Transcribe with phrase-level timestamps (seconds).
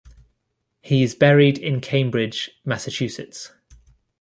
[0.81, 3.51] He is buried in Cambridge, Massachusetts.